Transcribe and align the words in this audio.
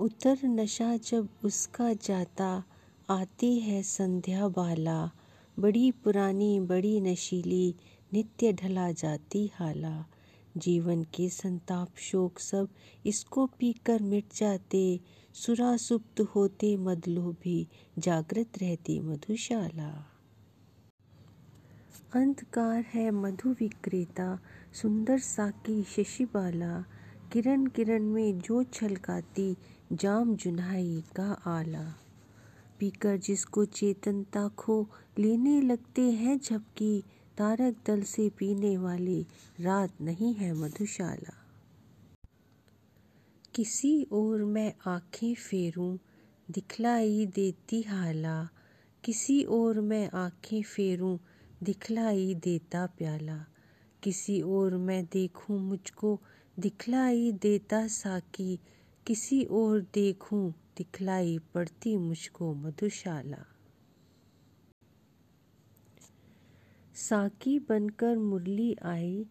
उतर 0.00 0.38
नशा 0.44 0.96
जब 0.96 1.28
उसका 1.44 1.92
जाता, 1.92 2.64
आती 3.10 3.58
है 3.58 3.82
संध्या 3.82 4.48
बाला। 4.48 5.10
बड़ी 5.58 5.90
पुरानी, 5.90 6.60
बड़ी 6.60 7.00
नशीली, 7.00 7.74
नित्य 8.12 8.52
ढला 8.52 8.92
जाती 8.92 9.50
हाला। 9.54 10.06
जीवन 10.56 11.02
के 11.02 11.28
संताप, 11.28 11.88
शोक 11.96 12.38
सब 12.38 12.68
इसको 13.06 13.46
पीकर 13.46 14.02
मिट 14.02 14.24
जाते। 14.36 15.00
सुरा 15.34 15.76
सुप्त 15.76 16.20
होते 16.20 16.76
मदलोभी 16.76 17.68
जागृत 17.98 18.58
रहती 18.58 19.00
मधुशाला। 19.00 20.06
अंधकार 22.14 22.84
है 22.94 23.10
मधु 23.10 23.50
विक्रेता, 23.50 24.38
सुंदर 24.82 25.18
साकी 25.18 25.82
शशिबाला। 25.82 26.84
किरण 27.32 27.66
किरण 27.66 28.02
में 28.02 28.38
जो 28.38 28.62
छलकाती 28.62 29.56
जाम 29.94 30.36
जुन्हाई 30.36 31.04
का 31.16 31.32
आला। 31.32 31.94
पीकर 32.78 33.16
जिसको 33.16 33.64
चेतनता 33.64 34.48
खो 34.48 34.88
लेने 35.18 35.60
लगते 35.60 36.02
हैं 36.02 36.38
झपकी 36.38 37.04
तारक 37.38 37.76
दल 37.86 38.02
से 38.02 38.28
पीने 38.28 38.78
वाली 38.78 39.26
रात 39.60 40.00
नहीं 40.00 40.34
है 40.34 40.54
मधुशाला। 40.54 41.34
किसी 43.54 44.06
और 44.12 44.44
मैं 44.44 44.74
आँखें 44.86 45.34
फेरूं, 45.34 45.98
दिखलाई 46.50 47.26
देती 47.26 47.82
हाला। 47.82 48.48
किसी 49.04 49.42
और 49.42 49.80
मैं 49.80 50.10
आँखें 50.14 50.62
फेरूं, 50.62 51.18
दिखलाई 51.62 52.34
देता 52.34 52.86
प्याला। 52.86 53.46
किसी 54.02 54.42
और 54.42 54.76
मैं 54.76 55.06
देखूँ 55.12 55.60
मुझको, 55.60 56.20
दिखलाई 56.58 57.32
देता 57.32 57.86
साकी। 57.86 58.58
किसी 59.06 59.44
और 59.44 59.80
देखूँ, 59.80 60.54
दिखलाई 60.76 61.38
पड़ती 61.54 61.96
मुझको 61.96 62.54
मधुशाला। 62.54 63.44
साकी 66.94 67.58
बनकर 67.58 68.18
मुरली 68.18 68.76
आई, 68.82 69.26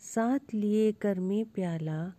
साथ 0.00 0.54
लिए 0.54 0.92
कर 0.92 1.20
में 1.20 1.44
प्याला, 1.44 2.12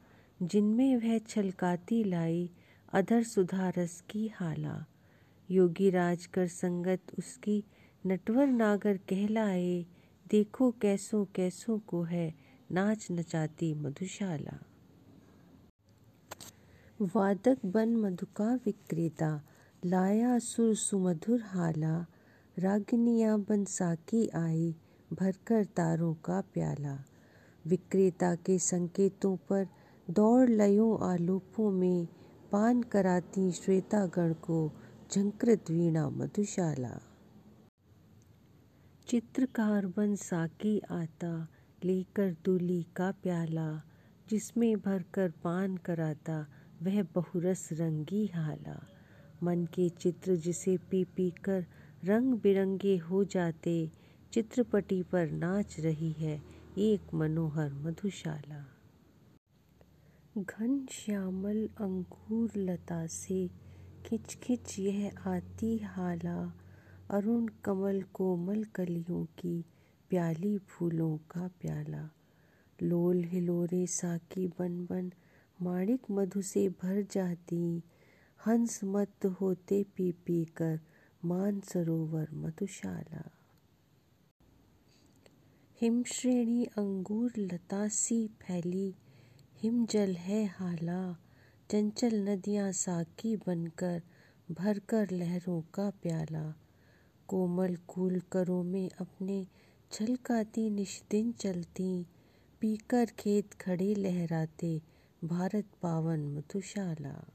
जिनमें 0.44 0.98
वह 0.98 1.18
छलकाती 1.20 2.04
लाई 2.04 2.50
अधर 2.94 3.24
सुधारस 3.24 4.04
की 4.09 4.28
हाला। 4.28 4.86
योगी 5.52 5.90
राज 5.90 6.26
कर 6.26 6.48
संगत 6.48 7.02
उसकी 7.20 7.64
नटवर 8.08 8.48
नागर 8.48 8.98
कहलाए, 8.98 9.86
देखो 10.28 10.72
कैसो 10.72 11.28
कैसो 11.36 11.78
को 11.78 12.04
है 12.04 12.34
नाच 12.72 13.08
नचाती 13.12 13.74
मधुशाला। 13.74 14.73
वादक 17.04 17.58
बन 17.66 17.96
मधुका 17.96 18.56
विक्रेता। 18.56 19.42
लाया 19.86 20.40
सुर 20.40 20.76
सुमधुर 20.76 21.42
हाला। 21.42 22.06
रागिनियाँ 22.59 23.40
बन 23.40 23.66
साकी 23.66 24.28
आई, 24.28 24.76
भरकर 25.14 25.66
तारों 25.66 26.14
का 26.14 26.42
प्याला। 26.42 27.06
विक्रेता 27.68 28.36
के 28.36 28.59
संकेतों 28.59 29.38
पर 29.38 29.68
दौड़ 30.09 30.50
लयों 30.50 31.12
आलोपों 31.14 31.72
में, 31.72 32.08
पान 32.52 32.81
कराती 32.81 33.52
श्वेता 33.52 34.06
गण 34.06 34.34
को 34.34 34.72
झंकृत 35.12 35.72
वीणा 35.72 36.09
मधुशाला। 36.09 37.02
चित्रकार 39.08 39.86
बन 39.86 40.16
साकी 40.16 40.80
आता, 40.80 41.48
लेकर 41.84 42.36
दूली 42.46 42.84
का 42.96 43.12
प्याला, 43.12 43.81
जिसमें 44.30 44.78
भरकर 44.78 45.31
पान 45.31 45.78
कराता। 45.78 46.48
वह 46.82 47.04
बहुरस 47.04 47.70
रंगी 47.72 48.28
हाला। 48.28 48.88
मन 49.44 49.66
के 49.66 49.90
चित्र 49.90 50.36
जिसे 50.36 50.78
पी 50.78 51.04
पी 51.04 51.32
कर 51.32 51.66
रंग 52.04 52.34
बिरंगे 52.34 52.98
हो 52.98 53.24
जाते, 53.24 53.92
चित्रपटी 54.34 55.03
पर 55.03 55.31
नाच 55.31 55.80
रही 55.80 56.12
है 56.12 56.42
एक 56.78 57.14
मनोहर 57.14 57.74
मधुशाला। 57.74 58.66
घन 60.38 60.86
श्यामल 60.92 61.70
अंकुर 61.81 62.52
लता 62.58 63.08
से 63.08 63.50
खिंच 64.06 64.36
खिंच 64.36 64.80
यह 64.80 65.12
आती 65.28 65.78
हाला। 65.78 66.53
अरुण 67.09 67.47
कमल 67.47 68.02
कोमल 68.02 68.64
कलियों 68.64 69.26
की 69.26 69.66
प्याली 70.09 70.58
फूलों 70.58 71.18
का 71.18 71.47
प्याला। 71.47 72.09
लोल 72.84 73.24
हिलोरे 73.24 73.88
साकी 73.88 74.47
बन 74.47 74.86
बन 74.86 75.12
माणिक 75.62 76.02
मधु 76.12 76.41
से 76.41 76.69
भर 76.69 77.08
जाती। 77.12 77.81
हंस 78.46 78.84
मत 78.84 79.25
होते 79.25 79.84
पी 79.84 80.12
पी 80.12 80.46
कर, 80.46 80.80
मान 81.25 81.59
सरोवर 81.59 82.28
मधुशाला 82.34 83.31
हिम 85.81 86.03
श्रेणी 86.03 86.66
अंगूर 86.66 87.34
लता 87.38 87.88
सी 87.88 88.28
फैली, 88.28 88.96
हिम 89.56 89.86
जल 89.86 90.16
है 90.16 90.46
हाला। 90.46 91.18
चंचल 91.72 92.30
नदियाँ 92.30 92.72
साकी 92.72 93.35
बनकर, 93.35 94.02
भरकर 94.52 95.12
लहरों 95.12 95.62
का 95.62 95.90
प्याला। 95.90 96.56
कोमल 97.28 97.75
कूल 97.75 98.20
करों 98.20 98.64
में 98.64 98.90
अपने 99.00 99.47
छलकाती 99.91 100.70
निष्दिन 100.70 101.31
चलती, 101.31 102.06
पीकर 102.62 103.06
खेत 103.06 103.53
खड़े 103.53 103.96
लहराते। 103.96 104.81
भारत 105.23 105.66
पावन 105.81 106.19
मधुशाला। 106.19 107.28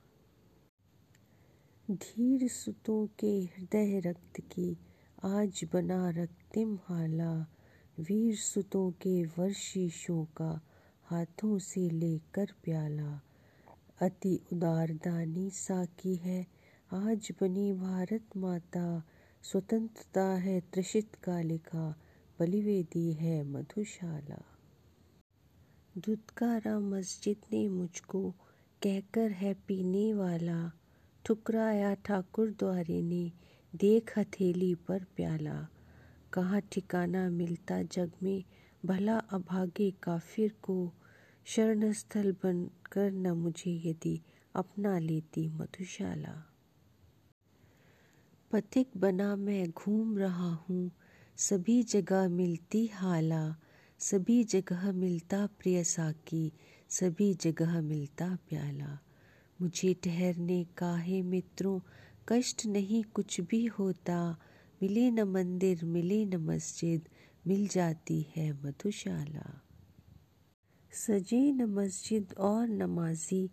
धीर 1.91 2.49
सुतों 2.49 3.06
के 3.06 3.41
हृदय 3.43 4.00
रक्त 4.00 4.41
की 4.41 4.78
आज 5.25 5.66
बना 5.72 6.10
रक्तिम 6.10 6.78
हाला। 6.84 7.47
वीर 8.00 8.37
सुतों 8.37 8.91
के 8.91 9.25
वर्षीशों 9.25 10.25
का 10.25 10.60
हाथों 11.04 11.59
से 11.59 11.91
लेकर 11.91 12.49
प्याला। 12.65 13.21
अति 14.03 14.41
उदार 14.53 14.93
दानी 14.93 15.50
साकी 15.50 16.16
है, 16.16 16.47
आज 16.93 17.32
बनी 17.41 17.72
भारत 17.72 18.37
माता। 18.37 19.03
स्वतंत्रता 19.43 20.25
है 20.25 20.60
त्रिषित 20.60 21.15
कालिका, 21.15 22.00
बलिवेदी 22.41 23.12
है 23.12 23.43
मधुशाला। 23.43 24.58
दुदकारा 25.99 26.79
मस्जिद 26.79 27.37
ने 27.53 27.69
मुझको 27.69 28.31
कहकर 28.83 29.31
है 29.31 29.55
पीने 29.55 30.15
वाला। 30.15 30.73
ठुकराया 31.25 31.95
ठाकुर 31.95 32.51
द्वारे 32.51 33.03
ने 33.03 33.33
देख 33.77 34.19
हथेली 34.19 34.75
पर 34.75 35.05
प्याला। 35.17 35.69
कहाँ 36.33 36.61
ठिकाना 36.61 37.31
मिलता 37.31 37.83
जग 37.83 38.11
में, 38.23 38.45
भला 38.87 39.19
अभागे 39.19 39.91
काफिर 39.91 40.55
को 40.63 40.93
शरण 41.45 41.93
स्थल 41.93 42.33
बनकर 42.33 43.11
न 43.11 43.31
मुझे 43.31 43.83
यदि 43.85 44.21
अपना 44.55 44.99
लेती 44.99 45.49
मधुशाला। 45.49 46.53
पथिक 48.51 48.91
बना 48.97 49.37
मैं 49.37 49.71
घूम 49.71 50.19
रहा 50.19 50.55
हूँ, 50.55 50.91
सभी 51.37 51.83
जगह 51.83 52.29
मिलती 52.29 52.87
हाला। 52.87 53.57
सभी 53.99 54.45
जगह 54.45 54.93
मिलता 54.93 55.47
प्रिय 55.47 55.85
साकी, 55.85 56.53
सभी 56.89 57.35
जगह 57.35 57.81
मिलता 57.81 58.39
प्याला। 58.49 58.99
मुझे 59.61 59.95
ठहरने 59.95 60.65
का 60.65 60.95
है 60.95 61.23
मित्रों, 61.23 61.81
कष्ट 62.29 62.67
नहीं 62.67 63.05
कुछ 63.05 63.41
भी 63.41 63.67
होता। 63.67 64.37
मिले 64.83 65.11
न 65.11 65.21
मंदिर, 65.23 65.85
मिले 65.85 66.27
न 66.27 66.37
मस्जिद, 66.37 67.09
मिल 67.47 67.69
जाती 67.69 68.27
है 68.37 68.53
मधुशाला। 68.53 69.63
सजे 70.93 71.53
न 71.53 71.65
मस्जिद 71.65 72.35
और 72.39 72.69
नमाजी 72.69 73.49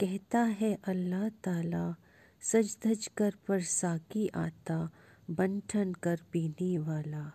कहता 0.00 0.40
है 0.40 0.78
अल्लाह 0.84 1.28
ताला। 1.28 1.96
सज 2.40 2.78
धज 2.84 3.06
कर 3.06 3.34
पर 3.48 3.60
साकी 3.60 4.28
आता 4.28 4.90
बन 5.30 5.60
ठन 5.60 5.92
कर 5.92 6.20
पीने 6.32 6.78
वाला। 6.78 7.32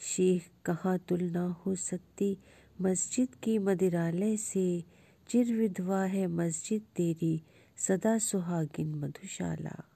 शेख 0.00 0.50
कहाँ 0.64 0.98
तुलना 0.98 1.46
हो 1.46 1.74
सकती? 1.74 2.38
मस्जिद 2.80 3.34
की 3.34 3.58
मदिरालय 3.58 4.36
से 4.36 4.84
चिर 5.28 5.54
विधवा 5.54 6.04
है 6.04 6.26
मस्जिद 6.26 6.82
तेरी, 6.96 7.42
सदा 7.76 8.18
सुहागिन 8.18 8.94
मधुशाला। 8.94 9.95